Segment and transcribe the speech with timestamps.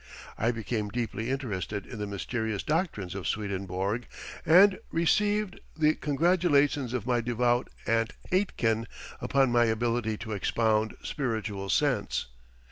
[0.35, 4.07] I became deeply interested in the mysterious doctrines of Swedenborg,
[4.47, 8.87] and received the congratulations of my devout Aunt Aitken
[9.21, 12.25] upon my ability to expound "spiritual sense."